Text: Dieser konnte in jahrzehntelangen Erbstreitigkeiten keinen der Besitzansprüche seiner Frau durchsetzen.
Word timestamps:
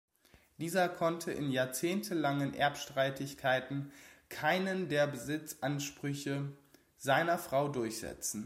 Dieser 0.57 0.89
konnte 0.89 1.31
in 1.31 1.51
jahrzehntelangen 1.51 2.55
Erbstreitigkeiten 2.55 3.91
keinen 4.29 4.89
der 4.89 5.05
Besitzansprüche 5.05 6.57
seiner 6.97 7.37
Frau 7.37 7.67
durchsetzen. 7.67 8.39